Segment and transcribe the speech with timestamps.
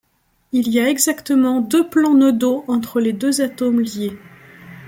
[0.51, 4.17] Il y a exactement deux plans nodaux entre les deux atomes liés.